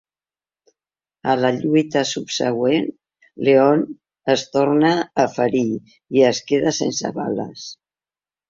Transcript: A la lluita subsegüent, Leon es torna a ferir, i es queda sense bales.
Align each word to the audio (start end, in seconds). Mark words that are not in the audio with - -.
A 1.33 1.35
la 1.41 1.51
lluita 1.57 2.01
subsegüent, 2.11 2.89
Leon 3.49 3.85
es 4.37 4.47
torna 4.57 4.95
a 5.25 5.29
ferir, 5.37 5.65
i 6.19 6.25
es 6.31 6.41
queda 6.51 6.77
sense 6.83 7.17
bales. 7.21 7.71